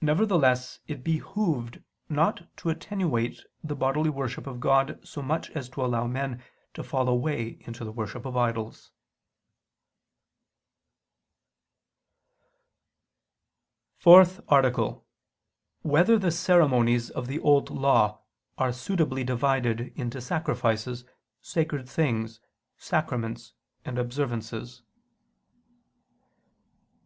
[0.00, 5.84] Nevertheless it behooved not to attenuate the bodily worship of God so much as to
[5.84, 8.90] allow men to fall away into the worship of idols.________________________
[14.02, 15.90] FOURTH ARTICLE [I II, Q.
[15.90, 16.08] 101, Art.
[16.08, 18.22] 4] Whether the Ceremonies of the Old Law
[18.56, 21.04] Are Suitably Divided into Sacrifices,
[21.42, 22.40] Sacred Things,
[22.78, 23.52] Sacraments,
[23.84, 24.80] and Observances?